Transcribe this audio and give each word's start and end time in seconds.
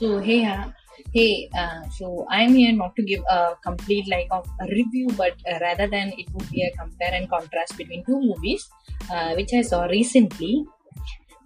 So 0.00 0.18
hey, 0.18 0.46
uh, 0.46 0.70
hey. 1.12 1.50
Uh, 1.54 1.82
so 1.90 2.26
I'm 2.30 2.54
here 2.54 2.72
not 2.72 2.96
to 2.96 3.02
give 3.02 3.22
a 3.28 3.54
complete 3.62 4.08
like 4.08 4.28
of 4.30 4.46
a 4.58 4.66
review, 4.68 5.08
but 5.14 5.34
uh, 5.46 5.58
rather 5.60 5.86
than 5.86 6.14
it 6.16 6.26
would 6.32 6.48
be 6.48 6.62
a 6.62 6.70
compare 6.74 7.12
and 7.12 7.28
contrast 7.28 7.76
between 7.76 8.02
two 8.06 8.18
movies, 8.18 8.66
uh, 9.12 9.34
which 9.34 9.52
I 9.52 9.60
saw 9.60 9.82
recently. 9.84 10.64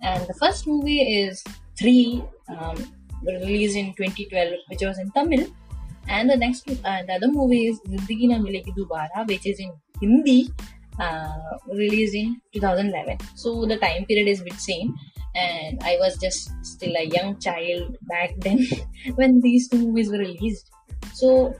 And 0.03 0.25
the 0.29 0.35
first 0.35 0.69
movie 0.69 1.03
is 1.03 1.43
Three, 1.77 2.23
um, 2.49 2.77
released 3.27 3.75
in 3.75 3.93
2012, 3.95 4.53
which 4.69 4.83
was 4.83 5.01
in 5.01 5.11
Tamil. 5.11 5.49
And 6.07 6.31
the 6.31 6.37
next, 6.37 6.71
uh, 6.71 7.03
the 7.03 7.15
other 7.15 7.27
movie 7.27 7.67
is 7.67 7.81
Zindagi 7.81 8.29
Na 8.29 8.39
Milegi 8.39 8.73
Dubara, 8.79 9.27
which 9.27 9.47
is 9.47 9.59
in 9.59 9.73
Hindi, 10.01 10.53
uh, 11.01 11.59
released 11.67 12.15
in 12.15 12.41
2011. 12.53 13.19
So 13.35 13.67
the 13.67 13.79
time 13.79 14.05
period 14.05 14.29
is 14.29 14.43
bit 14.43 14.61
same 14.61 14.95
and 15.35 15.81
I 15.83 15.97
was 15.99 16.17
just 16.19 16.51
still 16.63 16.95
a 16.97 17.05
young 17.07 17.39
child 17.39 17.97
back 18.03 18.31
then 18.39 18.59
when 19.15 19.41
these 19.41 19.69
two 19.69 19.79
movies 19.79 20.11
were 20.11 20.19
released. 20.19 20.71
So, 21.13 21.55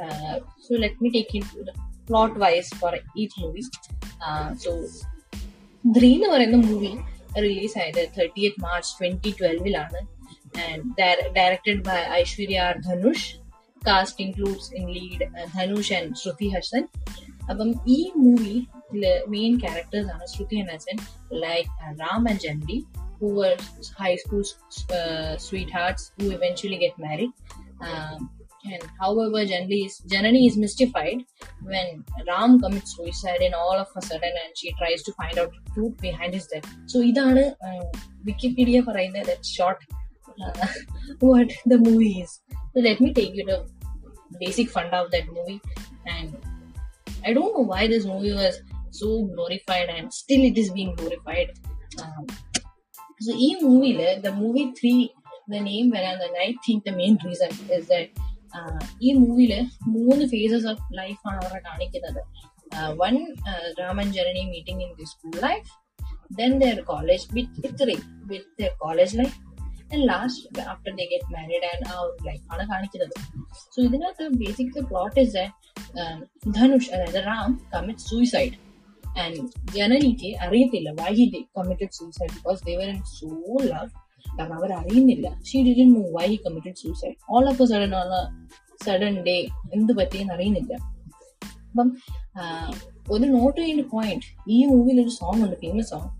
uh, 0.00 0.40
so 0.58 0.74
let 0.76 1.00
me 1.00 1.10
take 1.10 1.32
you 1.34 1.42
to 1.42 1.64
the 1.64 1.74
plot 2.08 2.36
wise 2.36 2.68
for 2.70 2.92
each 3.16 3.34
movie. 3.38 3.66
Uh, 4.26 4.54
so, 4.56 4.72
three 5.84 6.08
എന്ന് 6.16 6.28
പറയുന്ന 6.32 6.58
movie 6.66 6.90
release 7.44 7.76
ആയത് 7.78 8.02
thirtieth 8.16 8.60
March 8.60 8.90
twenty 8.98 9.30
ട്വൽവിലാണ് 9.38 10.00
and 10.64 10.84
directed 11.38 11.82
by 11.88 11.96
Aishwarya 12.18 12.58
R 12.66 12.76
Dhanush 12.88 13.26
cast 13.82 14.20
includes 14.24 14.68
in 14.78 14.84
lead 14.96 15.26
Dhanush 15.56 15.92
and 15.98 16.18
Shruti 16.20 16.48
Hassan 16.54 16.84
അപ്പം 17.50 17.70
ഈ 17.96 17.98
മൂവിയിൽ 18.24 18.60
main 19.34 19.54
characters 19.64 20.10
ആണ് 20.14 20.26
Shruti 20.34 20.60
Hassan 20.68 20.98
like 21.46 21.68
Ram 22.02 22.22
and 22.32 22.42
Janani 22.46 22.78
who 23.21 23.33
were 23.35 23.55
high 23.97 24.15
school 24.15 24.43
uh, 24.93 25.37
sweethearts 25.37 26.11
who 26.17 26.31
eventually 26.31 26.77
get 26.77 26.97
married. 26.97 27.31
Um, 27.81 28.29
and 28.65 28.83
however, 28.99 29.45
Janani 29.45 29.85
is, 29.85 30.01
Janani 30.07 30.47
is 30.47 30.57
mystified 30.57 31.23
when 31.63 32.03
Ram 32.27 32.59
commits 32.59 32.95
suicide 32.95 33.41
and 33.41 33.53
all 33.53 33.77
of 33.77 33.87
a 33.95 34.01
sudden 34.01 34.33
and 34.43 34.57
she 34.57 34.73
tries 34.73 35.03
to 35.03 35.13
find 35.13 35.37
out 35.37 35.51
the 35.51 35.71
truth 35.73 35.97
behind 35.97 36.33
his 36.33 36.47
death. 36.53 36.67
So, 36.91 36.99
ഇതാണ് 37.09 37.43
Wikipedia 38.27 38.79
പറയുന്ന 38.89 39.23
that 39.29 39.41
short 39.55 39.79
uh, 40.43 40.67
what 41.31 41.51
the 41.71 41.79
movie 41.87 42.15
is. 42.23 42.31
So, 42.73 42.79
let 42.89 42.99
me 43.05 43.11
take 43.19 43.35
you 43.39 43.45
the 43.51 43.59
basic 44.43 44.69
fund 44.75 44.93
of 45.01 45.07
that 45.15 45.27
movie. 45.37 45.59
And 46.15 46.29
I 47.27 47.33
don't 47.37 47.53
know 47.55 47.67
why 47.73 47.83
this 47.93 48.05
movie 48.11 48.35
was 48.43 48.57
so 49.01 49.09
glorified 49.33 49.89
and 49.95 50.13
still 50.21 50.43
it 50.49 50.57
is 50.63 50.69
being 50.77 50.93
glorified. 50.99 51.49
Um, 52.03 52.25
so 53.24 53.32
ഈ 53.46 53.48
മൂവിയിൽ 53.62 54.00
the 54.24 54.30
movie 54.40 54.64
three 54.78 54.94
the 55.52 55.60
name 55.68 55.86
വരാൻ 55.90 56.16
തന്നെ 56.22 56.38
I 56.46 56.50
think 56.66 56.82
the 56.88 56.94
main 57.00 57.14
reason 57.26 57.52
is 57.76 57.86
that 57.92 58.10
ഈ 59.02 59.12
മൂവിയിൽ 59.12 59.52
മൂന്ന് 59.96 60.24
phases 60.32 60.66
of 60.66 60.82
ലൈഫാണ് 60.98 61.38
അവരെ 61.44 61.60
കാണിക്കുന്നത്. 61.68 62.20
One 63.02 63.14
Raman 63.80 64.08
Janani 64.12 64.42
meeting 64.54 64.82
in 64.86 64.90
the 64.98 65.04
school 65.04 65.36
life 65.46 65.70
then 66.40 66.52
their 66.64 66.80
college 66.90 67.26
with 67.36 67.70
three 67.80 67.96
with 68.32 68.52
their 68.62 68.72
college 68.78 69.18
life 69.18 69.36
and 69.92 70.08
last 70.08 70.60
after 70.72 70.92
they 70.98 71.06
get 71.12 71.30
married 71.36 71.66
and 71.70 71.86
ആ 71.92 71.96
ഒരു 72.00 72.16
ലൈഫാണ് 72.28 72.64
കാണിക്കുന്നത്. 72.68 73.14
സോ 73.74 73.78
ഇതിനകത്ത് 73.82 74.26
basic 74.42 74.78
plot 74.90 75.18
is 75.20 75.34
that 75.38 76.52
Dhanush 76.58 76.90
അതായത് 76.94 77.20
Ram 77.26 77.50
commit 77.74 78.04
suicide 78.10 78.54
and 79.22 79.40
ജനനിക്ക് 79.76 80.30
അറിയത്തില്ല 80.44 80.90
why 81.00 81.10
he 81.18 81.26
committed 81.58 81.94
suicide 81.98 82.32
because 82.36 82.60
they were 82.70 82.86
in 82.94 83.02
so 83.16 83.28
love 83.72 83.90
കാരണം 84.38 84.56
അവർ 84.58 84.70
അറിയുന്നില്ല. 84.72 85.26
She 85.48 85.58
didn't 85.68 85.88
know 85.98 86.04
why 86.16 86.26
he 86.32 86.38
committed 86.46 86.78
suicide 86.82 87.16
all 87.32 87.46
of 87.52 87.62
a 87.62 87.66
sudden 87.72 87.94
all 88.00 88.12
sudden 88.86 89.14
day 89.28 89.36
എന്ത് 89.76 89.92
പറ്റിയെന്ന് 89.98 90.34
അറിയുന്നില്ല. 90.36 90.72
അപ്പം 91.70 91.88
ഒരു 93.10 93.26
നോട്ട് 93.36 93.58
ചെയ്യേണ്ട 93.60 93.84
പോയിന്റ് 93.92 94.26
ഈ 94.54 94.58
മൂവിയിൽ 94.70 94.98
ഒരു 95.04 95.12
സോങ് 95.18 95.42
ഉണ്ട് 95.44 95.56
famous 95.64 95.90
song 95.92 96.10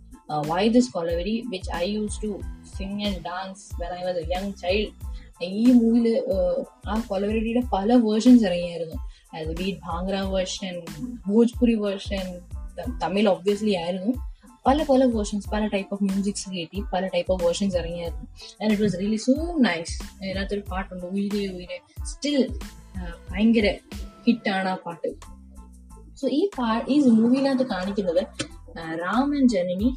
why 0.51 0.63
this 0.77 0.91
Kolaveri 0.93 1.35
which 1.53 1.71
I 1.85 1.87
use 1.97 2.19
to 2.25 2.31
sing 2.77 3.01
and 3.07 3.19
dance 3.29 3.65
when 3.81 3.93
I 3.99 4.03
was 4.07 4.19
a 4.19 4.27
young 4.35 4.53
child 4.63 4.91
ഈ 5.61 5.65
മൂവിയിൽ 5.81 6.07
ആ 6.91 6.95
കൊലവരടിയുടെ 7.09 7.63
പല 7.73 7.93
വേർഷൻസ് 8.05 8.45
ഇറങ്ങിയായിരുന്നു. 8.49 8.99
അതായത് 9.33 9.55
beat 9.61 9.81
Bhangra 9.87 10.17
version 10.35 10.75
Bhojpuri 11.29 11.75
version 11.75 12.27
Tamil 13.03 13.29
obviously 13.29 13.75
ആയിരുന്നു. 13.75 14.13
പല 14.67 14.85
പല 14.91 15.05
വേർഷൻസ് 15.05 15.51
പല 15.51 15.67
ടൈപ്പ് 15.67 15.95
ഓഫ് 15.95 16.05
മ്യൂസിക്സ് 16.05 16.51
കേട്ടി 16.51 16.81
പല 16.95 17.07
type 17.07 17.33
of 17.33 17.45
versions 17.45 17.77
ഇറങ്ങിയായിരുന്നു. 17.77 18.27
And 18.63 18.73
it 18.73 18.83
was 18.83 18.99
really 19.01 19.17
so 19.17 19.35
nice 19.59 20.03
അതിനകത്തൊരു 20.03 20.63
പാട്ടുണ്ട് 20.71 21.07
ഉയിരെ 21.07 21.53
ഉയിരെ. 21.55 21.79
സ്റ്റിൽ 22.05 22.59
ഭയങ്കര 23.31 23.75
ഹിറ്റാണ് 24.27 24.69
ആ 24.69 24.75
പാട്ട്. 24.75 25.09
സോ 26.21 26.29
ഈ 26.29 26.51
പാ 26.59 26.81
ഈ 26.89 26.99
മൂവിയിനകത്ത് 26.99 27.67
കാണിക്കുന്നത് 27.71 28.23
റാം 29.03 29.29
ആൻഡ് 29.37 29.49
ജനനി 29.49 29.89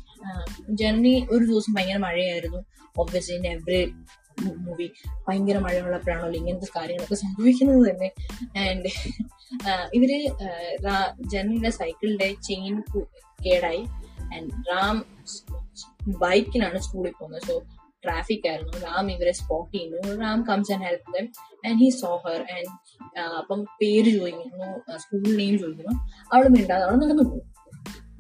ജനനി 0.70 1.28
ഒരു 1.32 1.44
ദിവസം 1.46 1.74
ഭയങ്കര 1.74 1.98
മഴയായിരുന്നു. 1.98 2.62
ഒബ്വിയസ്ലി 2.98 3.48
എവറി 3.48 3.82
മൂവി 4.44 4.92
ഭയങ്കര 5.28 5.58
മഴയുള്ളപ്പോഴാണല്ലോ 5.58 6.40
ഇങ്ങനത്തെ 6.40 6.68
കാര്യങ്ങളൊക്കെ 6.78 7.16
സംഭവിക്കുന്നത് 7.16 7.92
തന്നെ. 7.92 8.12
ആൻഡ് 8.60 8.90
ഇവർ 9.94 10.12
ജനലിന്റെ 11.30 11.70
സൈക്കിളിന്റെ 11.70 12.36
ചെയിൻ 12.44 12.82
കേടായി. 13.46 13.84
ആൻഡ് 14.36 14.52
റാം 14.70 15.06
ബൈക്കിനാണ് 16.08 16.80
സ്കൂളിൽ 16.80 17.12
പോകുന്നത്. 17.12 17.42
സോ 17.48 17.62
ട്രാഫിക് 18.06 18.48
ആയിരുന്നു. 18.48 18.74
റാം 18.78 19.12
ഇവരെ 19.12 19.32
സ്പോട്ട് 19.32 19.78
ചെയ്യുന്നു. 19.78 20.22
Ram 20.22 20.42
comes 20.50 20.72
and 20.72 20.84
help 20.84 21.14
them 21.18 21.28
and 21.68 21.80
he 21.84 21.90
saw 21.90 22.22
her 22.26 22.42
and 22.56 23.20
അപ്പം 23.38 23.64
പേര് 23.82 24.10
ചോദിക്കുന്നു. 24.20 24.98
സ്കൂൾ 24.98 25.36
നെയിം 25.36 25.60
ചോദിക്കുന്നു. 25.60 25.96
അവൾ 26.34 26.48
മിണ്ടാതെ 26.48 26.84
അവൾ 26.84 26.96
നടന്നു 26.96 27.24
പോകും. 27.24 27.56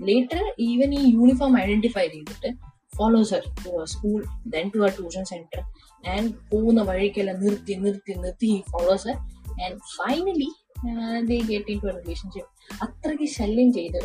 ലേറ്റർ 0.05 0.53
ഈവൻ 0.59 0.93
ഈ 0.93 1.13
യൂണിഫോം 1.13 1.59
ഐഡന്റിഫൈ 1.61 2.07
ചെയ്തിട്ട് 2.07 2.74
ടു 2.99 3.81
ആ 3.81 3.85
സ്കൂൾ 3.85 4.25
ദെൻ 4.47 4.71
ടു 4.75 4.79
ആ 4.79 4.87
ട്യൂഷൻ 4.87 5.25
സെന്റർ 5.25 5.61
ആൻഡ് 6.09 6.33
പോകുന്ന 6.51 6.81
വഴിക്കെല്ലാം 6.81 7.43
നിർത്തി 7.43 7.73
നിർത്തി 7.73 8.13
നിർത്തി 8.13 8.47
he 8.47 8.63
follows 8.71 9.07
her 9.07 9.17
and 9.63 9.79
finally 9.97 10.51
relationship 10.85 12.55
അത്രയ്ക്ക് 12.81 13.23
ശല്യം 13.23 13.73
ചെയ്ത് 13.73 13.97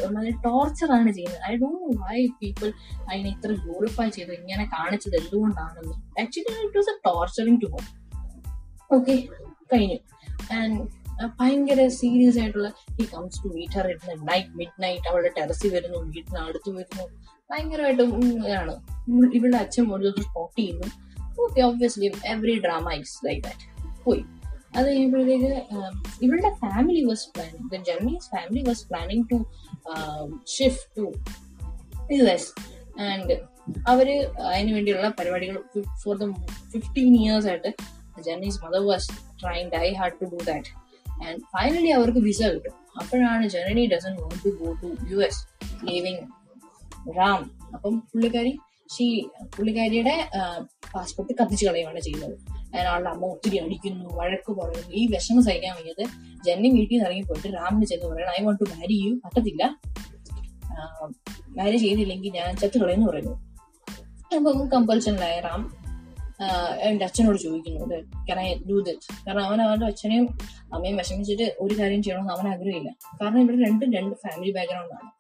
ടോർച്ചർ 0.45 0.93
ആണ് 0.93 1.13
ചെയ്യുന്നത്. 1.13 1.43
ഐ 1.51 1.57
ഡോ 1.57 1.67
വൈ 1.95 2.27
പീപ്പിൾ 2.27 2.73
അതിനെ 3.11 3.29
ഇത്ര 3.31 3.53
ഗ്ലോറിഫൈ 3.53 4.09
ചെയ്ത് 4.09 4.33
ഇങ്ങനെ 4.33 4.65
കാണിച്ചത് 4.65 5.17
എന്തുകൊണ്ടാണെന്ന്. 5.17 5.95
Actually 6.21 6.67
it 6.67 6.79
was 6.79 6.91
a 6.91 6.99
torturing 7.07 7.61
to 7.63 7.67
home 7.67 7.87
okay 8.95 9.29
കഴിഞ്ഞു. 9.73 9.99
ആൻഡ് 10.53 11.01
ഭയങ്കര 11.41 11.89
സീരിയസ് 11.89 12.39
ആയിട്ടുള്ള 12.39 12.69
he 12.69 13.05
comes 13.05 13.45
to 13.45 13.49
meet 13.49 13.73
her 13.73 13.87
in 13.87 13.99
night 14.25 14.49
midnight 14.83 15.09
അവളുടെ 15.09 15.31
ടെറസിൽ 15.39 15.75
വരുന്നു 15.75 15.99
വീട്ടിന് 15.99 16.39
അടുത്ത് 16.39 16.71
വരുന്നു. 16.71 17.05
ഭയങ്കരമായിട്ട് 17.51 18.03
ഇതാണ്. 18.03 18.75
ഇവളുടെ 19.35 19.57
അച്ഛൻ 19.57 19.95
ഒരു 19.95 20.21
സ്പോട്ട് 20.21 20.61
ചെയ്യുന്നു. 20.61 20.89
Okay 21.43 21.61
obviously 21.61 22.13
every 22.27 22.61
drama 22.61 22.93
is 22.93 23.27
like 23.27 23.43
that 23.43 23.67
പോയി. 24.05 24.25
അത് 24.77 24.87
കഴിയുമ്പോഴത്തേക്ക് 24.87 25.51
ഇവളുടെ 26.23 26.51
family 26.55 27.05
was 27.05 27.29
planning 27.29 27.71
the 27.71 27.77
ജർമ്മീസ് 27.77 28.27
family 28.27 28.63
was 28.69 28.89
planning 28.89 29.25
to 29.33 29.39
shift 30.47 30.97
to 30.99 31.13
U 32.13 32.23
S 32.23 32.51
and 33.01 33.33
അവർ 33.89 34.09
അതിന് 34.53 34.75
വേണ്ടിയുള്ള 34.75 35.09
പരിപാടികൾ 35.09 35.63
ഫോർ 36.05 36.17
ദ 36.17 36.33
ഫിഫ്റ്റീൻ 36.73 37.17
ഇയേഴ്സ് 37.17 37.49
ആയിട്ട് 37.49 37.75
ജർമ്മീസ് 38.23 38.65
mother 38.65 38.83
was 38.87 39.11
trying 39.43 39.71
die 39.71 39.93
hard 39.93 40.13
to 40.13 40.25
do 40.25 40.39
that 40.45 40.69
and 41.27 41.41
finally 41.41 41.89
അവർക്ക് 41.89 42.19
visa 42.19 42.43
കിട്ടും. 42.43 42.73
അപ്പോഴാണ് 43.01 43.49
Janani 43.49 43.87
doesn't 43.87 44.15
want 44.15 44.45
to 44.45 44.49
go 44.49 44.73
to 44.83 44.97
U 45.11 45.17
S 45.17 45.43
leaving 45.85 46.40
Ram. 47.19 47.41
അപ്പം 47.75 47.95
പുള്ളിക്കാരി 48.01 48.53
she 48.95 49.07
പുള്ളിക്കാരിയുടെ 49.57 50.15
passport 50.95 51.33
കത്തിച്ചു 51.41 51.67
കളയുകയാണ് 51.67 52.01
ചെയ്യുന്നത്. 52.01 52.35
അതിനാളുടെ 52.75 53.11
അമ്മ 53.11 53.27
ഒത്തിരി 53.27 53.57
അടിക്കുന്നു 53.57 54.17
വഴക്ക് 54.17 54.53
പറയുന്നു 54.53 54.95
ഈ 54.95 55.07
വിഷമം 55.07 55.43
സഹിക്കാൻ 55.45 55.75
വയ്യത് 55.77 56.05
ജന്നി 56.47 56.69
വീട്ടിൽ 56.69 56.95
നിന്ന് 56.95 57.09
ഇറങ്ങി 57.09 57.23
പോയിട്ട് 57.23 57.57
റാമിന് 57.57 57.87
ചെന്ന് 57.87 58.07
പറയണം 58.07 58.33
I 58.41 58.45
want 58.45 58.61
to 58.61 58.71
marry 58.71 58.97
you 59.05 59.13
പറ്റത്തില്ല. 59.25 59.65
മാരേജ് 61.57 61.83
ചെയ്തില്ലെങ്കിൽ 61.83 62.33
ഞാൻ 62.33 62.57
ചത്തു 62.57 62.79
കളയെന്ന് 62.79 63.07
പറയുന്നു. 63.07 63.35
അപ്പം 64.37 64.69
കമ്പൽഷനിലായ 64.71 65.41
റാം 65.41 65.63
എന്റെ 66.81 67.05
അച്ഛനോട് 67.05 67.39
ചോദിക്കുന്നു 67.39 67.97
കന 68.31 68.41
ഡു 68.71 68.77
ദിറ്റ് 68.81 69.27
കാരണം 69.27 69.45
അവൻ 69.45 69.63
അവന്റെ 69.63 69.87
അച്ഛനെയും 69.87 70.27
അമ്മയും 70.75 70.97
വിഷമിച്ചിട്ട് 70.97 71.57
ഒരു 71.61 71.75
കാര്യം 71.79 72.03
ചെയ്യണമെന്ന് 72.03 72.33
അവൻ 72.33 72.47
ആഗ്രഹമില്ല. 72.49 72.91
കാരണം 73.23 73.41
ഇവിടെ 73.41 73.69
രണ്ടും 73.69 73.93
രണ്ട് 73.93 74.15
ഫാമിലി 74.15 74.53
ബാക്ക്ഗ്രൗണ്ട് 74.53 74.95
ആണ്. 74.95 75.11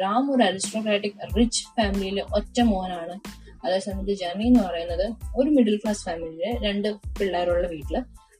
റാം 0.00 0.36
ഒരു 0.36 0.42
അരിസ്റ്റോക്രാറ്റിക് 0.42 1.36
റിച്ച് 1.38 1.64
ഫാമിലിയിലെ 1.76 2.22
ഒറ്റ 2.34 2.60
മോനാണ്. 2.60 3.20
അതേസമയത്ത് 3.64 4.12
ജനി 4.12 4.44
എന്ന് 4.44 4.60
പറയുന്നത് 4.60 5.12
ഒരു 5.36 5.50
മിഡിൽ 5.50 5.76
ക്ലാസ് 5.76 6.04
ഫാമിലിയിലെ 6.04 6.68
രണ്ട് 6.68 6.88
പിള്ളേരുള്ള 7.18 7.66
വീട്ടിൽ. 7.66 7.96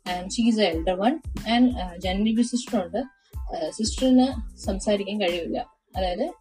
And 0.08 0.30
she's 0.30 0.60
a 0.60 0.64
elder 0.64 0.96
one 1.00 1.20
and 1.50 1.98
ജനിക്ക് 1.98 2.42
sister 2.42 2.84
ഉണ്ട്. 2.84 3.02
സിസ്റ്ററിന് 3.70 4.58
സംസാരിക്കാൻ 4.58 5.20
കഴിയില്ല 5.20 5.66
അതായത് 5.96 6.32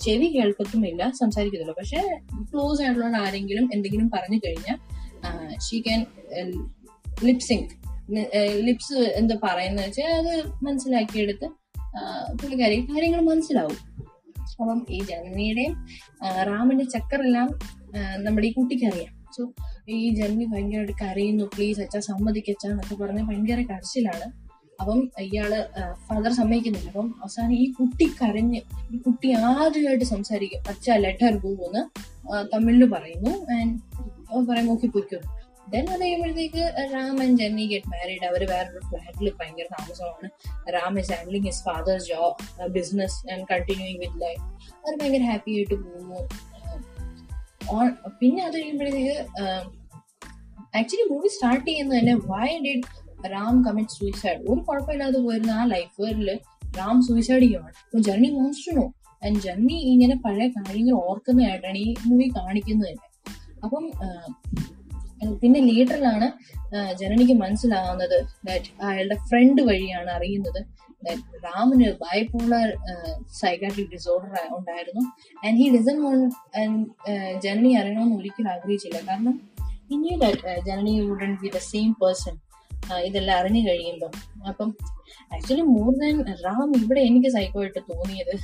ചെവി 0.00 0.26
കേൾക്കത്തുമില്ല 0.26 1.10
സംസാരിക്കത്തില്ല 1.10 1.74
പക്ഷെ 1.78 2.00
ക്ലോസ് 2.52 2.82
ആയിട്ടുള്ള 2.82 3.16
ആരെങ്കിലും 3.16 3.70
എന്തെങ്കിലും 3.74 4.10
പറഞ്ഞു 4.10 4.38
കഴിഞ്ഞാൽ 4.46 4.78
ഷീ 5.58 5.80
ക്യാൻ 5.80 6.06
ലിപ്സിങ് 7.24 7.68
ലിപ്സ് 8.60 8.94
എന്താ 8.94 9.38
പറയുന്നത് 9.42 9.86
വെച്ചാൽ 9.86 10.12
അത് 10.12 10.48
മനസ്സിലാക്കിയെടുത്ത് 10.64 11.67
പുള്ളിക്കാരി 12.40 12.80
കാര്യങ്ങൾ 12.80 13.20
മനസ്സിലാവും. 13.20 13.76
അപ്പം 14.60 14.86
ഈ 14.90 14.98
ജനനിയുടെ 14.98 15.66
റാമിന്റെ 16.42 16.84
ചക്കറെല്ലാം 16.84 17.48
നമ്മുടെ 18.24 18.46
ഈ 18.46 18.52
കുട്ടിക്ക് 18.52 18.84
അറിയാം. 18.84 19.12
സോ 19.36 19.52
ഈ 19.88 20.14
ജനനി 20.14 20.44
ഭയങ്കരമായിട്ട് 20.44 20.92
കരയുന്നു. 21.02 21.44
പ്ലീസ് 21.44 21.80
അച്ഛാ 21.80 22.00
സമ്മതിക്കച്ച 22.00 22.66
എന്നൊക്കെ 22.66 22.94
പറഞ്ഞ് 22.94 23.22
ഭയങ്കര 23.22 23.62
കരച്ചിലാണ്. 23.62 24.26
അപ്പം 24.80 25.10
ഇയാൾ 25.18 25.68
ഫാദർ 26.06 26.32
സമ്മതിക്കുന്നില്ല. 26.32 26.88
അപ്പം 26.88 27.14
അവസാനം 27.20 27.54
ഈ 27.54 27.72
കുട്ടി 27.72 28.06
കരഞ്ഞ് 28.22 28.60
ഈ 28.92 28.98
കുട്ടി 28.98 29.32
ആദ്യമായിട്ട് 29.32 30.04
സംസാരിക്കും. 30.04 30.60
അച്ഛ 30.68 30.90
ലെറ്റർ 30.90 31.36
പോകുമെന്ന് 31.38 31.82
തമിഴിൽ 32.54 32.84
പറയുന്നു. 32.90 33.32
ആൻഡ് 33.56 34.48
പറയും 34.48 34.66
നോക്കി 34.66 34.86
പൊയ്ക്കും. 34.86 35.37
ദെൻ 35.72 35.84
അത് 35.94 36.02
കഴിയുമ്പോഴത്തേക്ക് 36.02 36.62
Ram 36.92 37.16
and 37.22 37.36
Jenny 37.40 37.64
get 37.72 37.90
married 37.94 38.26
അവർ 38.28 38.42
വേറൊരു 38.52 38.80
ഫ്ലാറ്റിൽ 38.88 39.28
ഭയങ്കര 39.40 39.66
താമസമാണ്. 39.76 40.28
Ram 40.76 40.94
is 41.00 41.10
handling 41.14 41.46
his 41.50 41.62
father's 41.68 42.06
job 42.12 42.68
business 42.76 43.18
and 43.32 43.46
continuing 43.52 44.00
with 44.04 44.20
life 44.24 44.42
അവർ 44.82 44.94
ഭയങ്കര 45.00 45.24
ഹാപ്പി 45.30 45.52
ആയിട്ട് 45.58 45.74
പോകുന്നു. 45.84 46.20
പിന്നെ 48.20 48.40
അത് 48.48 48.56
കഴിയുമ്പോഴത്തേക്ക് 48.60 49.16
ആക്ച്വലി 50.78 51.04
മൂവി 51.10 51.28
സ്റ്റാർട്ട് 51.34 51.66
ചെയ്യുന്നത് 51.68 51.98
തന്നെ 51.98 52.14
why 52.30 52.48
did 52.66 52.86
Ram 53.34 53.54
commit 53.66 53.94
suicide 53.98 54.40
ഒരു 54.50 54.60
കുഴപ്പമില്ലാതെ 54.68 55.20
പോയിരുന്ന 55.26 55.52
ആ 55.60 55.64
ലൈഫിൽ 55.74 56.30
റാം 56.78 56.96
സൂയിസൈഡ് 57.08 57.42
ചെയ്യുവാണ്. 57.42 57.74
അപ്പൊ 57.84 58.00
ജർണി 58.08 58.28
മോൺസ്റ്റണോ 58.38 58.84
ആൻഡ് 59.26 59.38
ജർണി 59.46 59.76
ഇങ്ങനെ 59.92 60.16
പഴയ 60.24 60.48
കാര്യങ്ങൾ 60.56 60.96
ഓർക്കുന്നതായിട്ടാണ് 61.08 61.78
ഈ 61.86 61.88
മൂവി 62.08 62.26
കാണിക്കുന്നത് 62.36 62.88
തന്നെ. 62.88 63.06
അപ്പം 63.64 63.84
പിന്നെ 65.42 65.60
ലീഡറിലാണ് 65.68 66.26
ജനനിക്ക് 67.00 67.34
മനസ്സിലാവുന്നത് 67.42 68.18
അയാളുടെ 68.88 69.16
ഫ്രണ്ട് 69.28 69.62
വഴിയാണ് 69.68 70.10
അറിയുന്നത് 70.16 70.60
റാമിന് 71.44 71.88
ബൈപോളർ 72.02 72.68
സൈക്കാട്രിക് 73.40 73.92
ഡിസോർഡർ 73.94 74.32
ഉണ്ടായിരുന്നു. 74.56 75.02
And 75.44 75.56
he 75.60 75.66
doesn't 75.76 75.96
want 76.04 76.34
Janani 77.44 77.70
അറിയണമെന്ന് 77.80 78.16
ഒരിക്കലും 78.20 78.50
ആഗ്രഹിച്ചില്ല. 78.54 79.00
കാരണം 79.08 79.36
ഇനി 79.94 80.10
Janani 80.68 80.94
wouldn't 81.08 81.32
be 81.42 81.50
the 81.56 81.60
same 81.70 81.92
person 82.02 82.34
ഇതെല്ലാം 83.06 83.36
അറിഞ്ഞു 83.40 83.62
കഴിയുമ്പം. 83.68 84.12
അപ്പം 84.50 84.68
ആക്ച്വലി 85.36 85.64
മോർ 85.74 85.90
ദാൻ 86.02 86.18
റാം 86.44 86.68
ഇവിടെ 86.82 87.00
എനിക്ക് 87.08 87.30
സൈക്കോ 87.36 87.60
ആയിട്ട് 87.62 87.80
തോന്നിയത് 87.90 88.34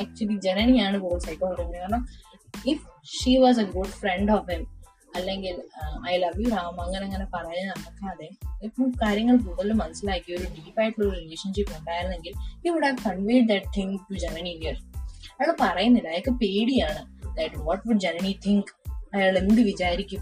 ആക്ച്വലി 0.00 0.36
ജനനിയാണ് 0.46 0.96
കൂടുതൽ 1.02 1.22
സൈക്കോ 1.26 1.46
ആയിട്ട് 1.48 1.62
തോന്നിയത്. 1.62 1.82
കാരണം 1.82 2.02
if 2.72 2.84
she 3.16 3.32
was 3.44 3.60
a 3.64 3.66
good 3.76 3.94
friend 4.00 4.32
of 4.36 4.50
em 4.56 4.62
അല്ലെങ്കിൽ 5.16 5.56
ഐ 6.08 6.16
ലവ് 6.16 6.42
യു 6.42 6.48
രാമ 6.48 6.82
അങ്ങനെ 6.82 7.04
അങ്ങനെ 7.04 7.26
പറയാൻ 7.34 7.66
നടക്കാതെ 7.68 8.28
ഇപ്പം 8.62 8.92
കാര്യങ്ങൾ 9.02 9.36
കൂടുതൽ 9.36 9.72
മനസ്സിലാക്കി 9.72 10.32
ഒരു 10.32 10.44
ഡീപ്പായിട്ടുള്ള 10.44 11.14
റിലേഷൻഷിപ്പ് 11.14 11.72
ഉണ്ടായിരുന്നെങ്കിൽ 11.78 12.32
you 12.66 12.70
would 12.72 12.84
have 12.84 12.96
convey 13.06 13.40
that 13.40 13.66
thing 13.76 13.98
to 14.10 14.14
Janani 14.14 14.54
here 14.62 14.76
അയാൾ 15.40 15.56
പറയുന്നില്ല 15.60 16.08
അയാൾക്ക് 16.08 16.30
പേടിയാണ് 16.30 17.02
that 17.36 17.54
what 17.58 17.88
would 17.88 18.00
Janani 18.00 18.38
think 18.46 18.70
അയാൾ 19.14 19.38
എന്ത് 19.38 19.60
വിചാരിക്കും? 19.60 20.20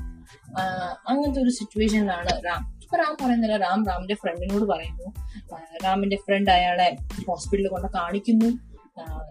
അങ്ങനത്തെ 1.09 1.41
ഒരു 1.43 1.51
സിറ്റുവേഷനിലാണ് 1.51 2.33
റാം. 2.45 2.63
ഇപ്പൊ 2.83 2.97
റാം 2.97 3.17
പറയുന്നില്ല 3.23 3.57
റാം 3.57 3.87
റാമിന്റെ 3.87 4.15
ഫ്രണ്ടിനോട് 4.15 4.65
പറയുന്നു. 4.65 5.07
റാമിന്റെ 5.85 6.17
ഫ്രണ്ട് 6.17 6.51
അയാളെ 6.51 6.89
ഹോസ്പിറ്റലിൽ 7.29 7.69
കൊണ്ട് 7.69 7.89
കാണിക്കുന്നു. 7.93 8.74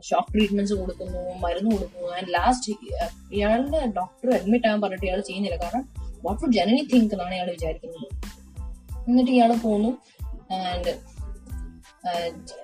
ഷോക്ക് 0.02 0.34
ട്രീറ്റ്മെന്റ്സ് 0.34 0.74
കൊടുക്കുന്നു 0.74 1.34
മരുന്ന് 1.34 1.72
കൊടുക്കുന്നു. 1.72 2.08
ആൻഡ് 2.08 2.34
ലാസ്റ്റ് 2.34 2.74
ഇയാളുടെ 3.34 3.86
ഡോക്ടർ 3.86 4.36
അഡ്മിറ്റ് 4.36 4.68
ആകാൻ 4.68 4.82
പറഞ്ഞിട്ട് 4.82 5.06
ഇയാൾ 5.06 5.22
ചെയ്യുന്നില്ല. 5.22 5.58
കാരണം 5.64 5.90
വാട്ട് 6.24 6.42
വുഡ് 6.44 6.54
ജനനി 6.54 6.88
തിങ്ക് 6.94 7.14
എന്നാണ് 7.14 7.34
ഇയാൾ 7.34 7.52
വിചാരിക്കുന്നത്. 7.52 8.08
എന്നിട്ട് 9.08 9.32
ഇയാൾ 9.32 9.54
പോന്നു. 9.54 9.98
ആൻഡ് 10.54 10.94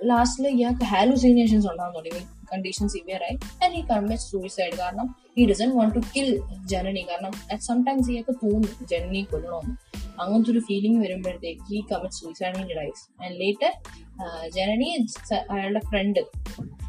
ലാസ്റ്റിൽ 0.03 0.47
ഇയാൾക്ക് 0.47 0.83
ഹാലുസിനേഷൻസ് 0.83 1.67
ഉണ്ടാകാൻ 1.67 1.95
തുടങ്ങി. 1.95 2.25
കണ്ടീഷൻ 2.53 2.87
സിവിയർ 2.87 3.23
ആയി. 3.23 3.65
ആൻഡ് 3.65 3.77
ഈ 3.77 3.85
കമ്മിറ്റ് 3.85 4.23
സൂയിസൈഡ് 4.23 4.73
കാരണം 4.73 5.15
ഈ 5.37 5.45
doesn't 5.45 5.77
want 5.77 5.95
to 5.95 5.99
kill 5.99 6.41
Janani 6.65 7.01
കാരണം 7.09 7.31
അറ്റ് 7.51 7.61
സംടൈംസ് 7.61 8.11
ഇയാൾക്ക് 8.11 8.35
തോന്നും 8.45 8.87
ജനനി 8.87 9.27
കൊല്ലണമെന്ന് 9.31 9.88
അങ്ങനത്തെ 10.19 10.51
ഒരു 10.51 10.59
ഫീലിംഗ് 10.59 10.99
വരുമ്പോഴത്തേക്ക് 11.03 11.73
ഈ 11.73 11.81
commit 11.91 12.15
suicide 12.15 12.55
in 12.55 12.67
dies 12.77 13.23
and 13.23 13.41
later 13.41 13.71
Janani 14.49 14.89
അയാളുടെ 15.51 15.79
ഫ്രണ്ട് 15.79 16.19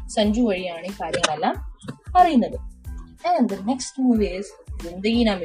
സഞ്ജു 0.07 0.41
വഴിയാണ് 0.41 0.85
ഈ 0.85 0.91
കാര്യങ്ങളെല്ലാം 1.01 1.55
അറിയുന്നത്. 2.17 2.57
And 3.27 3.49
the 3.49 3.53
next 3.53 4.03
movie 4.03 4.25
is 4.25 4.53
Zindagi 4.83 5.23
Na 5.23 5.35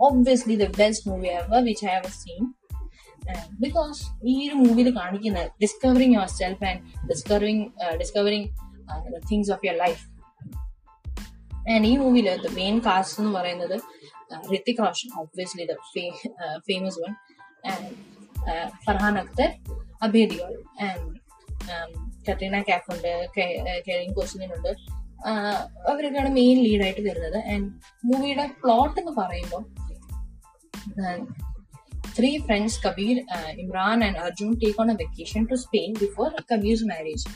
obviously 0.00 0.54
the 0.62 0.70
best 0.70 1.00
movie 1.08 1.32
ever 1.40 1.58
which 1.66 1.82
I 1.84 1.94
have 1.96 2.12
seen. 2.22 2.44
Because 3.60 4.26
ഈ 4.26 4.48
ഒരു 4.48 4.54
മൂവിയിൽ 4.54 4.88
കാണിക്കുന്ന 4.96 5.42
discovering 5.62 6.14
yourself 6.26 6.64
and 6.64 7.08
discovering 7.08 7.64
discovering 7.96 8.48
things 9.30 9.50
of 9.52 9.66
your 9.66 9.78
life 9.78 10.02
and 11.70 11.86
ഈ 11.86 11.96
മൂവിയിൽ 11.96 12.28
ദ 12.42 12.50
മെയിൻ 12.52 12.78
കാസ്റ്റ് 12.78 13.20
എന്ന് 13.22 13.32
പറയുന്നത് 13.38 13.76
Roshan 14.80 15.20
obviously 15.20 15.64
the 15.64 15.76
famous 16.58 16.98
one 17.00 17.14
and 17.72 17.90
Farhan 18.86 19.18
Akhtar 19.18 19.52
Abhay 20.02 20.24
and 20.24 20.56
and 20.82 21.24
Katrina 22.30 22.62
Kaif 22.62 22.94
ഉണ്ട് 22.94 23.28
കെറിൻ 23.88 24.12
കോസ്ലിൻ 24.12 24.54
ഉണ്ട് 24.54 24.68
അവരൊക്കെയാണ് 25.88 26.28
മെയിൻ 26.28 26.62
ലീഡായിട്ട് 26.62 27.00
വരുന്നത്. 27.00 27.44
ആൻഡ് 27.44 27.72
മൂവിയുടെ 28.04 28.50
പ്ലോട്ട് 28.64 29.00
എന്ന് 29.00 29.12
പറയുമ്പോൾ 29.12 29.62
three 32.18 32.38
friends 32.38 32.88
Kabir 32.88 33.24
Imran 33.58 34.04
and 34.04 34.18
Arjun 34.18 34.54
take 34.54 34.80
on 34.80 34.90
a 34.90 34.94
vacation 34.94 35.44
to 35.44 35.54
Spain 35.54 35.92
before 35.92 36.42
Kabir's 36.52 36.84
marriage 36.84 37.28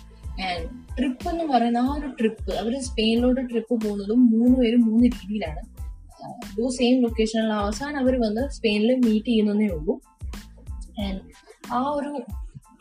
and 0.43 0.97
trip 0.99 1.29
എന്ന് 1.29 1.45
പറയുന്ന 1.45 1.79
ആ 1.79 1.95
ഒരു 1.95 2.07
ട്രിപ്പ് 2.07 2.53
അവർ 2.55 2.81
സ്പെയിനിലോട്ട് 2.81 3.51
ട്രിപ്പ് 3.51 3.75
പോകുന്നതും 3.85 4.31
മൂന്ന് 4.31 4.59
പേരും 4.59 4.81
മൂന്ന് 4.81 5.05
രീതിയിലാണ്. 5.05 5.78
ടു 6.59 6.69
സെയിം 6.69 7.03
ലൊക്കേഷനിൽ 7.03 7.53
അവസാനം 7.53 7.99
അവർ 7.99 8.21
വന്ന് 8.21 8.49
സ്പെയിനിൽ 8.51 8.95
മീറ്റ് 9.07 9.27
ചെയ്യുന്നതേ 9.27 9.69
ഉള്ളൂ. 9.69 9.95
ആൻഡ് 10.99 11.21
ആ 11.73 11.81
ഒരു 11.91 12.13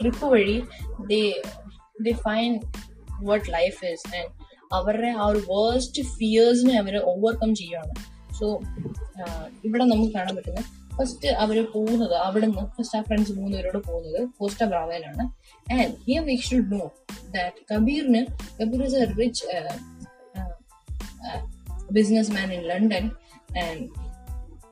ട്രിപ്പ് 0.02 0.26
വഴി 0.26 0.58
they 1.08 1.22
they 2.02 2.12
find 2.12 2.52
what 3.22 3.48
life 3.54 3.86
is 3.86 4.08
and 4.16 4.32
അവരുടെ 4.74 5.08
ആ 5.08 5.26
ഒരു 5.26 5.42
വേഴ്സ്റ്റ് 5.50 6.02
ഫിയേഴ്സിനെ 6.18 6.76
അവർ 6.80 6.96
ഓവർകം 7.04 7.56
ചെയ്യുകയാണ് 7.56 7.94
സോ 8.40 8.48
ഇവിടെ 9.64 9.84
നമുക്ക് 9.84 10.14
കാണാൻ 10.14 10.36
പറ്റുന്നത് 10.36 10.66
ഫസ്റ്റ് 10.98 11.28
അവർ 11.36 11.58
പോകുന്നത് 11.74 12.16
അവിടെ 12.18 12.46
നിന്ന് 12.46 12.64
ഫസ്റ്റ് 12.78 12.98
ആ 12.98 13.02
ഫ്രണ്ട്സ് 13.02 13.32
മൂന്നുപേരോട് 13.32 13.78
പോകുന്നത് 13.78 13.90
പോകുന്നത് 13.90 14.38
Costa 14.40 14.64
ബ്രാവയിലാണ് 14.64 15.24
and 15.68 15.92
here 16.08 16.24
we 16.24 16.36
should 16.36 16.72
know 16.74 16.88
that 17.32 17.58
കബീറിന് 17.74 18.22
Kabir 18.62 18.82
is 18.86 18.96
a 18.96 19.06
rich 19.18 19.46
businessman 22.32 22.54
in 22.54 22.62
London 22.62 23.06
and 23.52 23.90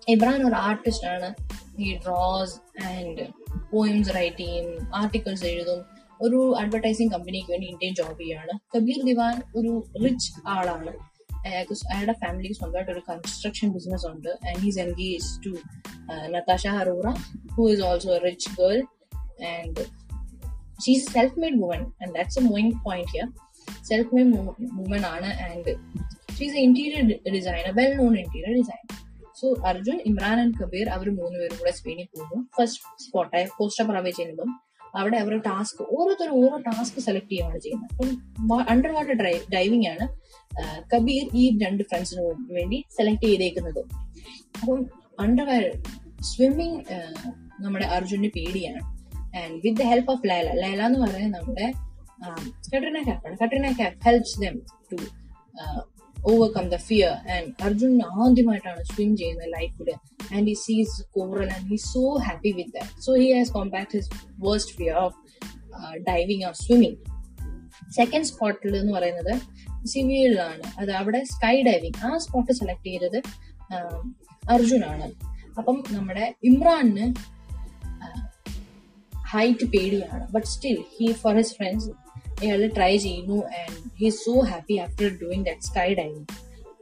Imran 0.07 0.47
ഒരു 0.47 0.55
ആർട്ടിസ്റ്റ് 0.55 1.07
ആണ്. 1.07 1.33
ഈ 1.79 1.95
ഡ്രോസ് 1.95 2.83
ആൻഡ് 2.85 3.27
പോയിംസ് 3.71 4.15
റൈറ്റ് 4.15 4.37
ചെയ്യും 4.37 4.95
ആർട്ടിക്കിൾസ് 4.95 5.45
എഴുതും. 5.45 5.85
ഒരു 6.21 6.55
അഡ്വർടൈസിങ് 6.59 7.11
കമ്പനിക്ക് 7.11 7.51
വേണ്ടി 7.51 7.67
ഇന്ത്യൻ 7.67 7.95
ജോബ് 7.95 8.21
ചെയ്യാണ്. 8.21 8.77
കബീർ 8.77 9.05
ദിവാൻ 9.05 9.41
ഒരു 9.55 9.87
റിച്ച് 10.03 10.33
ആളാണ്. 10.47 10.91
അയാൾക്ക് 11.47 11.71
അയാളുടെ 11.71 12.13
ഫാമിലിക്ക് 12.13 12.55
സ്വന്തമായിട്ട് 12.55 12.91
ഒരു 12.91 13.01
കൺസ്ട്രക്ഷൻ 13.09 13.69
ബിസിനസ് 13.69 14.05
ഉണ്ട്. 14.05 14.29
And 14.29 14.57
he's 14.57 14.79
engage 14.79 15.45
to 15.45 15.49
Natasha 16.27 16.67
Arora 16.67 17.09
who 17.53 17.71
is 17.71 17.81
also 17.81 18.15
a 18.15 18.19
rich 18.25 18.49
girl 18.61 18.83
and 19.47 19.85
she's 20.81 21.13
self 21.13 21.39
made 21.39 21.61
woman 21.61 21.81
and 21.81 22.15
that's 22.15 22.39
a 22.39 22.41
moving 22.41 22.71
point 22.85 23.07
here 23.07 23.27
self 23.83 24.15
made 24.15 24.35
woman 24.79 25.05
ആണ്. 25.05 25.25
And 25.25 25.75
she's 26.37 26.57
interior 26.67 27.03
designer 27.35 27.71
well 27.79 27.93
known 28.01 28.13
interior 28.23 28.53
designer 28.59 28.93
so 29.39 29.47
Arjun 29.69 29.97
Imran 30.05 30.37
and 30.41 30.55
Kabir 30.61 30.89
അവർ 30.89 31.07
മൂന്ന് 31.15 31.37
പേരും 31.39 31.57
കൂടെ 31.59 31.71
സ്പെയിനിൽ 31.71 32.07
പോകുന്നു. 32.13 32.37
First 32.57 32.81
സ്പോട്ടായ 33.05 33.47
poster 33.57 33.85
പ്രാവേ 33.89 34.11
ചെയ്യുമ്പം 34.11 34.51
അവിടെ 34.99 35.17
അവർ 35.17 35.33
task 35.37 35.81
ഓരോരുത്തരും 35.95 36.35
ഓരോ 36.41 36.57
ടാസ്ക് 36.67 36.99
സെലക്ട് 36.99 37.31
ചെയ്യുകയാണ് 37.31 37.59
ചെയ്യുന്നത്. 37.59 37.89
അപ്പം 37.91 38.61
അണ്ടർ 38.69 38.91
വാട്ടർ 38.91 39.13
ഡ്രൈവ് 39.13 39.41
ഡൈവിംഗ് 39.53 39.87
ആണ് 39.87 40.05
കബീർ 40.93 41.23
ഈ 41.35 41.43
രണ്ട് 41.63 41.83
ഫ്രണ്ട്സിന് 41.83 42.21
വേണ്ടി 42.57 42.83
സെലക്ട് 42.97 43.25
ചെയ്തേക്കുന്നത്. 43.25 43.81
അപ്പം 44.59 44.79
അണ്ടർ 45.19 45.49
സ്വിമ്മിങ് 46.21 46.77
നമ്മുടെ 47.63 47.85
അർജുന്റെ 47.85 48.29
പേടിയാണ്. 48.35 48.81
And 49.41 49.55
with 49.65 49.77
the 49.77 49.83
help 49.83 50.11
of 50.11 50.29
Laila 50.29 50.47
Laila 50.61 50.81
എന്ന് 50.85 50.99
പറയുന്നത് 50.99 51.41
നമ്മുടെ 51.41 51.67
Katrina 52.73 52.99
കാപ്പാണ് 53.07 53.37
Katrina 53.43 53.75
Kaif 53.79 53.99
helps 54.05 54.39
them 54.41 54.55
to 54.91 54.97
overcome 56.27 56.69
the 56.69 56.75
fear 56.75 57.09
and 57.09 57.63
Arjun 57.63 58.01
ആദ്യമായിട്ടാണ് 58.03 58.83
സ്വിം 58.83 59.17
ചെയ്യുന്നത് 59.17 59.53
ലൈഫിൽ 59.53 59.91
ആൻഡ് 60.35 60.49
ഈ 60.49 60.53
sees 60.53 61.03
coral 61.13 61.51
and 61.53 61.69
he 61.69 61.75
so 61.75 62.17
happy 62.17 62.51
with 62.51 62.69
that 62.69 63.01
so 63.01 63.15
he 63.15 63.33
has 63.33 63.51
compact 63.51 63.97
his 63.97 64.09
worst 64.39 64.75
fear 64.75 64.95
of 64.95 65.15
diving 66.07 66.45
or 66.45 66.53
swimming 66.53 66.95
second 67.91 68.25
സ്പോട്ടിൽ 68.25 68.77
എന്ന് 68.77 68.93
പറയുന്നത് 68.93 69.41
സിവിയിലാണ് 69.85 70.79
അത് 70.79 70.91
അവിടെ 70.91 71.23
സ്കൈ 71.23 71.61
ഡൈവിങ് 71.61 72.05
ആ 72.05 72.17
സ്പോട്ട് 72.17 72.51
സെലക്ട് 72.51 72.85
ചെയ്തത് 72.85 73.21
അർജുനാണ് 74.51 75.11
അപ്പം 75.57 75.83
നമ്മുടെ 75.91 76.35
ഇമ്രാന് 76.43 77.13
ഹൈറ്റ് 79.27 79.65
പേടിയാണ്. 79.65 80.31
But 80.31 80.47
still 80.47 80.83
he 80.97 81.11
for 81.11 81.35
his 81.35 81.53
friends 81.53 82.04
അയാൾ 82.41 82.67
ട്രൈ 82.67 82.97
ചെയ്യുന്നു 82.97 83.35
and 83.35 83.77
he 83.99 84.09
so 84.09 84.39
happy 84.39 84.77
after 84.77 85.09
doing 85.21 85.45
that 85.45 85.61
sky 85.61 85.93
diving 85.93 86.25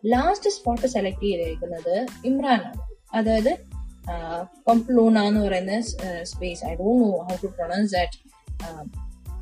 last 0.05 0.49
spot 0.49 0.87
select 0.87 1.21
ചെയ്തേക്കുന്നത് 1.21 2.07
ഇമ്രാനാണ്. 2.25 2.81
അതായത് 3.13 3.57
പംപ്ലൂണ 4.67 5.19
എന്ന് 5.19 5.39
പറയുന്ന 5.39 5.81
space 6.23 6.65
I 6.65 6.75
don't 6.75 7.03
know 7.05 7.17
how 7.17 7.35
to 7.43 7.47
pronounce 7.47 7.93
that 7.93 8.19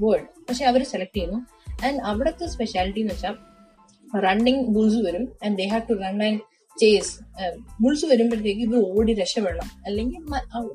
word 0.01 0.24
പക്ഷെ 0.24 0.65
അവർ 0.65 0.84
സെലക്ട് 0.84 1.15
ചെയ്യുന്നു. 1.15 1.39
ആൻഡ് 1.86 2.01
അവിടുത്തെ 2.01 2.46
സ്പെഷ്യാലിറ്റി 2.46 3.00
എന്ന് 3.00 3.13
വെച്ചാൽ 3.13 3.36
റണ്ണിങ് 4.24 4.63
ബുൾസ് 4.63 5.06
വരും 5.06 5.32
and 5.46 5.58
they 5.58 5.68
have 5.68 5.82
to 5.82 5.94
run 5.94 6.24
and 6.24 6.39
chase 6.80 7.20
bulls 7.82 8.06
വരുമ്പോഴത്തേക്ക് 8.06 8.62
ഇവർ 8.62 8.98
ഓടി 8.98 9.13
രക്ഷപ്പെടണം. 9.13 9.70
അല്ലെങ്കിൽ 9.86 10.20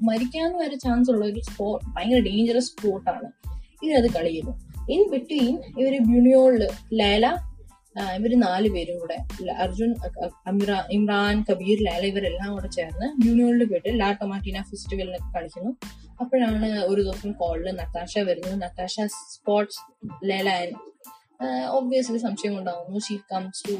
മരിക്കാൻ 0.02 0.58
വരെ 0.58 0.76
ചാൻസ് 0.76 1.10
ഉള്ള 1.10 1.24
ഒരു 1.26 1.40
സ്പോട്ട് 1.40 1.86
ഭയങ്കര 1.86 2.18
ഡേഞ്ചറസ് 2.18 2.66
സ്പോട്ടാണ് 2.66 3.30
ഇതിനത് 3.82 4.10
കളിയുന്നു 4.10 4.65
ഇൻ 4.94 5.02
ബിറ്റ്വീൻ 5.12 5.54
ഇവർ 5.80 5.94
ബ്യൂണിയോളിൽ 6.08 6.64
ലേല 7.00 7.26
ഇവർ 8.16 8.32
നാല് 8.40 8.68
പേരും 8.74 8.96
കൂടെ 9.00 9.16
അർജുൻ 9.64 9.90
ഇമ്രാൻ 10.96 11.36
കബീർ 11.50 11.78
ലേല 11.86 12.02
ഇവരെല്ലാം 12.12 12.50
കൂടെ 12.56 12.68
ചേർന്ന് 12.76 13.06
ബ്യൂണിയോളിൽ 13.22 13.64
പോയിട്ട് 13.70 13.92
ലാ 14.00 14.08
ടൊമാറ്റീന 14.12 14.62
ഫെസ്റ്റിവലിനൊക്കെ 14.70 15.30
കളിക്കുന്നു. 15.36 15.70
അപ്പോഴാണ് 16.20 16.68
ഒരു 16.90 17.00
ദിവസം 17.06 17.30
കോളിൽ 17.32 17.68
നത്താഷ 17.80 18.12
വരുന്നത്. 18.28 18.56
നത്താഷ 18.62 18.94
സ്പോർട്സ് 19.32 19.80
ലേല 20.30 20.50
ഒബ്വിയസ്ലി 21.78 22.20
സംശയം 22.26 22.54
ഉണ്ടാവുന്നു. 22.58 22.98
ഷീ 23.06 23.16
കംസ് 23.32 23.64
ടു 23.68 23.76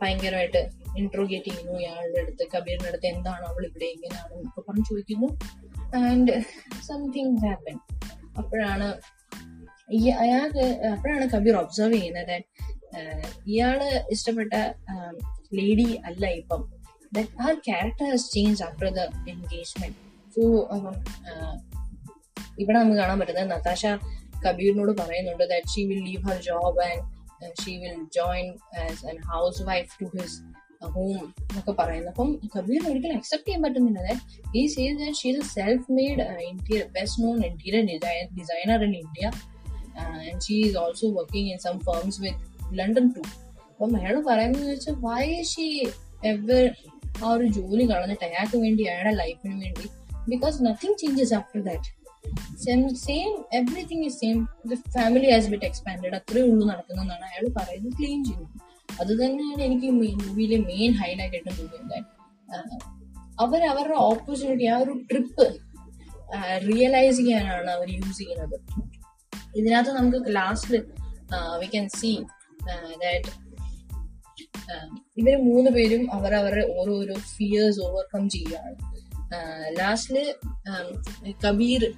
ഭയങ്കരമായിട്ട് 0.00 0.60
ഇൻട്രോഗേറ്റ് 1.00 1.50
ചെയ്യുന്നു 1.50 1.74
ഇയാളുടെ 1.80 2.20
അടുത്ത് 2.20 2.44
കബീറിന്റെ 2.54 2.88
അടുത്ത് 2.88 3.06
എന്താണ് 3.06 3.44
അവൾ 3.50 3.62
ഇവിടെ 3.68 3.88
ഇങ്ങനെയാണ് 3.94 4.32
എന്നൊക്കെ 4.34 4.60
പറഞ്ഞു 4.60 4.84
ചോദിക്കുന്നു. 4.90 5.28
ആൻഡ് 6.02 6.34
സംതിങ് 6.88 7.38
ഹാപ്പൻ 7.44 7.78
അപ്പോഴാണ് 8.38 8.88
അയാൾക്ക് 10.22 10.64
അപ്പോഴാണ് 10.92 11.26
കബീർ 11.34 11.54
ഒബ്സർവ് 11.62 11.96
ചെയ്യുന്നത്. 12.00 12.36
ഇയാൾ 13.52 13.78
ഇഷ്ടപ്പെട്ട 14.14 14.54
ലേഡി 15.58 15.88
അല്ല 16.08 16.24
ഇപ്പം. 16.40 16.62
Character 17.68 18.06
has 18.12 18.26
change 18.34 18.62
after 18.66 18.88
the 18.98 19.02
engagement 19.34 19.98
ഇവിടെ 22.62 22.76
നമുക്ക് 22.78 22.98
കാണാൻ 23.00 23.16
പറ്റുന്നത് 23.20 23.50
നതാഷ 23.52 23.84
കബീറിനോട് 24.44 24.92
പറയുന്നുണ്ട് 25.00 25.44
that 25.52 25.72
she 25.72 25.82
will 25.90 26.02
leave 26.08 26.22
her 26.28 26.38
job 26.48 26.80
and 26.88 27.54
she 27.62 27.72
will 27.82 27.98
join 28.18 28.46
as 28.82 29.02
an 29.10 29.16
housewife 29.70 29.90
to 30.00 30.06
his 30.16 30.36
home 30.94 31.24
എന്നൊക്കെ 31.42 31.72
പറയുന്നു. 31.80 32.10
അപ്പം 32.12 32.28
കബീർ 32.54 32.80
ഒരിക്കലും 32.90 33.16
അക്സെപ്റ്റ് 33.20 33.48
ചെയ്യാൻ 33.48 33.62
പറ്റുന്നില്ല. 33.64 34.12
ഈ 34.58 34.60
sees 34.74 35.08
she 35.20 35.30
is 35.40 35.48
self 35.56 35.86
made 35.98 36.26
India 36.50 36.78
best 36.98 37.22
known 37.24 37.38
interior 37.50 37.84
designer 38.38 38.84
in 38.88 38.94
India 39.02 39.26
and 40.02 40.40
she 40.46 40.56
is 40.66 40.76
also 40.82 41.08
working 41.18 41.48
in 41.52 41.58
some 41.66 41.78
firms 41.88 42.20
with 42.24 42.40
London 42.78 43.06
to 43.16 43.22
അപ്പം 43.70 43.92
അയാൾ 44.00 44.16
പറയുന്നത് 44.28 44.66
വെച്ചാൽ 44.72 44.96
വൈ 45.06 45.24
ഷീ 45.52 45.66
എവർ 46.32 46.64
ആ 47.22 47.28
ഒരു 47.36 47.46
ജോലി 47.56 47.84
കളഞ്ഞിട്ട് 47.92 48.24
അയാൾക്ക് 48.24 48.56
വേണ്ടി 48.64 48.82
അയാളുടെ 48.90 49.14
ലൈഫിന് 49.22 49.56
വേണ്ടി? 49.64 49.86
Because 50.32 50.56
nothing 50.66 50.96
changes 51.02 51.34
after 51.38 51.60
that 51.68 51.88
same 52.64 52.82
same 53.04 53.30
everything 53.58 54.04
is 54.08 54.18
same 54.22 54.36
the 54.70 54.76
family 54.96 55.28
has 55.32 55.48
bit 55.52 55.66
expanded 55.68 56.14
അത്രേ 56.18 56.42
ഉള്ളൂ 56.50 56.64
നടക്കുന്നതെന്നാണ് 56.72 57.24
അയാൾ 57.30 57.46
പറയുന്നത് 57.58 57.94
ക്ലീൻ 57.98 58.20
ചെയ്യുന്നത്. 58.24 58.56
അത് 59.00 59.12
തന്നെയാണ് 59.22 59.62
എനിക്ക് 59.68 59.88
മൂവിയിലെ 59.98 60.58
മെയിൻ 60.70 60.92
ഹൈലൈറ്റ് 61.00 61.36
ആയിട്ട് 61.38 61.50
തോന്നിയത്. 61.58 61.98
അവർ 63.44 63.60
അവരുടെ 63.72 63.98
ഓപ്പർച്യൂണിറ്റി 64.10 64.66
ആ 64.72 64.76
ഒരു 64.84 64.94
ട്രിപ്പ് 65.10 65.46
റിയലൈസ് 66.68 67.18
ചെയ്യാനാണ് 67.18 67.70
അവർ 67.76 67.88
യൂസ് 67.98 68.18
ചെയ്യുന്നത്. 68.18 68.56
ഇതിനകത്ത് 69.56 69.90
നമുക്ക് 69.90 70.36
ലാസ്റ്റിൽ 70.36 70.84
വി 71.58 71.66
ക്യാൻ 71.66 71.88
സി 71.88 72.18
ദാറ്റ് 73.02 73.50
ഇവർ 75.16 75.36
മൂന്ന് 75.36 75.70
പേരും 75.70 76.12
അവരവരുടെ 76.12 76.74
ഓരോരോ 76.78 77.14
ഫിയേഴ്സ് 77.14 77.80
ഓവർകം 77.80 78.28
ചെയ്യുകയാണ് 78.28 78.76
ലാസ്റ്റിൽ 79.78 80.34
കബീർ 81.46 81.92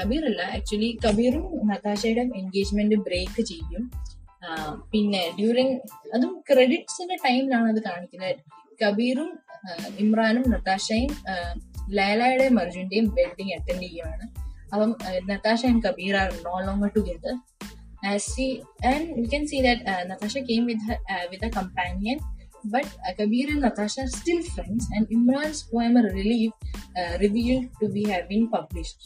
കബീർ 0.00 0.24
അല്ല 0.24 0.42
ആക്ച്വലി 0.42 0.98
കബീറും 1.06 1.66
നതാശയുടെ 1.66 2.20
എൻഗേജ്മെന്റ് 2.20 2.94
ബ്രേക്ക് 2.94 3.42
ചെയ്യും. 3.42 3.90
പിന്നെ 4.90 5.34
ഡ്യൂറിങ് 5.38 5.78
അതും 6.14 6.44
ക്രെഡിറ്റ്സിന്റെ 6.52 7.16
ടൈമിലാണ് 7.16 7.76
അത് 7.76 7.82
കാണിക്കുന്നത്. 7.82 8.36
കബീറും 8.84 9.38
ഇമ്രാനും 9.98 10.50
നതാശയും 10.50 11.16
ലാലായുടെയും 11.90 12.60
അർജുന്റെയും 12.60 13.14
വെഡിങ് 13.14 13.52
അറ്റൻഡ് 13.52 13.82
ചെയ്യുകയാണ് 13.82 14.37
അപ്പം 14.73 14.91
Natasha 15.31 15.61
and 15.71 15.83
Kabir 15.87 16.15
are 16.23 16.29
no 16.47 16.55
longer 16.67 16.91
together 16.97 17.35
Uh, 18.03 18.19
see, 18.21 18.47
and 18.83 19.15
we 19.15 19.27
can 19.27 19.47
see 19.47 19.61
that 19.61 19.81
uh, 19.87 20.03
Natasha 20.03 20.41
came 20.41 20.65
with 20.65 20.81
her 20.87 20.97
uh, 21.09 21.25
with 21.31 21.41
a 21.41 21.49
companion, 21.49 22.17
but 22.65 22.85
Kabir 23.17 23.45
and 23.49 23.61
Natasha 23.61 24.01
are 24.01 24.07
still 24.09 24.41
friends. 24.45 24.87
And 24.93 25.07
Imran's 25.09 25.63
poem 25.63 25.95
"Relief" 25.95 26.51
revealed 27.17 27.69
to 27.81 27.87
be 27.87 28.03
have 28.13 28.27
been 28.29 28.47
published. 28.49 29.01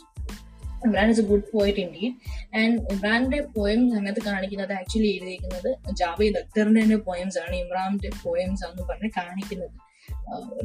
Imran 0.85 1.07
is 1.11 1.21
a 1.21 1.27
good 1.29 1.47
poet 1.53 1.81
indeed 1.83 2.15
and 2.59 2.75
ഇമ്രാന്റെ 2.93 3.39
poems 3.53 3.93
അതിനകത്ത് 3.95 4.21
കാണിക്കുന്നത് 4.27 4.73
actually 4.73 5.07
എഴുതിയിരിക്കുന്നത് 5.13 5.69
ജാവേദ് 6.01 6.37
അക്തറിന്റെ 6.41 6.81
തന്നെ 6.81 6.97
poems 7.07 7.37
ആണ് 7.43 7.55
ഇമ്രാന്റെ 7.63 8.11
poems 8.25 8.63
ആണെന്ന് 8.67 8.85
പറഞ്ഞ് 8.89 9.09
കാണിക്കുന്നത് 9.17 9.73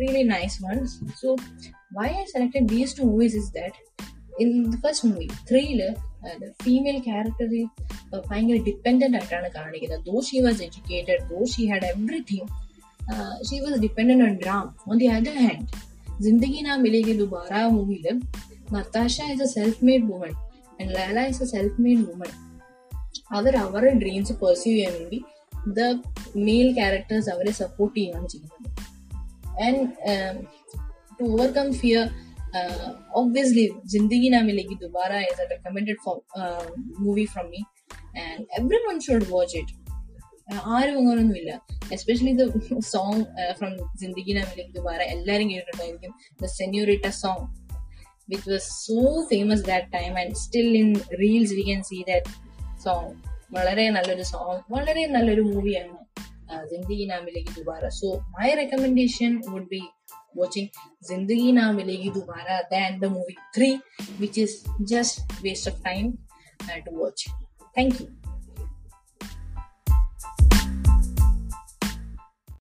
really 0.03 0.25
nice 0.35 0.59
ones 0.65 0.93
so 1.23 1.31
why 1.99 2.09
I 2.23 2.27
selected 2.35 2.67
these 2.75 2.97
two 2.99 3.05
movies 3.13 3.39
is 3.43 3.51
that 3.59 3.81
In 4.42 4.50
the 4.72 4.76
first 4.76 5.08
movie 5.10 5.28
ത്രീയിൽ 5.52 5.82
female 6.64 6.98
character 7.00 7.52
ഭയങ്കര 8.30 8.56
ഡിപ്പെൻഡന്റ് 8.56 9.18
ആയിട്ടാണ് 9.18 9.50
കാണിക്കുന്നത്. 9.52 10.06
Though 10.06 10.22
she 10.22 10.40
was 10.40 10.62
educated 10.62 11.22
though 11.30 11.46
she 11.46 11.66
had 11.66 11.86
everything 11.86 12.48
she 13.50 13.60
was 13.60 13.80
dependent 13.82 14.24
on 14.24 14.34
dram 14.44 14.66
on 14.90 14.98
the 14.98 15.06
other 15.06 15.38
hand 15.48 15.68
Zindagi 16.24 16.62
Na 16.62 16.76
Milegi 16.76 17.14
Dobara 17.14 17.54
മൂവിയിൽ 17.68 18.08
Natasha 18.74 19.22
is 19.22 19.42
a 19.42 19.46
self 19.46 19.86
made 19.86 20.04
woman 20.04 20.34
and 20.82 20.96
Lala 20.96 21.20
is 21.26 21.44
a 21.44 21.46
self 21.46 21.82
made 21.82 22.06
woman 22.10 22.32
അവർ 23.32 23.56
അവരുടെ 23.56 23.94
dreams 23.94 24.34
perceive 24.34 24.76
ചെയ്യാൻ 24.76 24.94
വേണ്ടി 24.94 25.20
the 25.68 25.82
male 26.36 26.74
characters 26.74 27.30
അവരെ 27.30 27.52
support 27.52 28.00
ചെയ്യുകയാണ് 28.00 28.28
ചെയ്യുന്നത്. 28.28 28.70
And 29.66 29.82
to 31.20 31.24
overcome 31.24 31.74
fear 31.74 32.27
obviously 33.14 33.72
Zindagi 33.94 34.30
Na 34.32 34.40
Milegi 34.40 34.80
Dobara 34.82 35.22
is 35.32 35.40
a 35.40 35.48
recommended 35.50 35.98
for 36.04 36.24
uh, 36.36 36.66
movie 36.98 37.26
from 37.26 37.50
me 37.50 37.66
and 38.16 38.46
everyone 38.60 39.00
should 39.02 39.30
watch 39.30 39.56
it. 39.56 39.70
ആരും 40.76 40.98
അങ്ങനൊന്നുമില്ല 41.00 41.52
especially 41.96 42.34
the 42.42 42.44
song 42.92 43.24
from 43.58 43.72
Zindagi 44.02 44.34
നാമിലേക്ക് 44.38 44.74
Dobara 44.78 45.00
എല്ലാവരും 45.14 45.48
കേട്ടിട്ടുണ്ടായിരിക്കും. 45.54 46.12
The 46.42 46.46
Senorita 46.46 47.08
song 47.24 47.46
which 48.30 48.50
was 48.52 48.70
so 48.86 49.00
famous 49.32 49.66
that 49.66 49.92
time 49.98 50.14
and 50.22 50.34
still 50.44 50.70
in 50.82 50.94
reels 51.22 51.54
we 51.54 51.62
can 51.62 51.82
see 51.84 52.00
that 52.12 52.32
song 52.86 53.12
വളരെ 53.58 53.90
നല്ലൊരു 53.90 54.22
song 54.22 54.58
വളരെ 54.76 55.06
നല്ലൊരു 55.16 55.42
മൂവിയാണ് 55.42 55.98
Zindagi 56.72 57.06
നാമിലേക്ക് 57.06 57.52
Dobara 57.60 57.88
so 58.00 58.10
my 58.38 58.50
recommendation 58.62 59.42
would 59.52 59.70
be 59.76 59.84
watching 60.34 60.70
Zindagi 61.04 61.54
Na 61.54 61.72
Milegi 61.74 62.12
Dobara 62.14 62.64
than 62.70 63.00
the 63.00 63.10
movie 63.10 63.38
3, 63.54 63.82
which 64.18 64.38
is 64.38 64.66
just 64.86 65.22
waste 65.44 65.68
of 65.68 65.84
time 65.84 66.18
uh, 66.64 66.80
to 66.86 66.92
watch. 66.92 67.28
Thank 67.76 68.00
you. 68.00 68.17